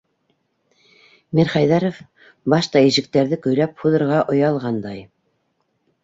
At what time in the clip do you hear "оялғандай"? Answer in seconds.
4.35-5.05